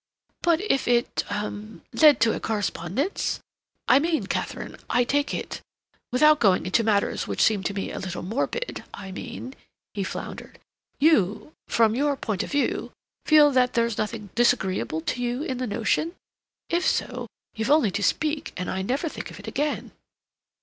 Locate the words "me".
7.75-7.91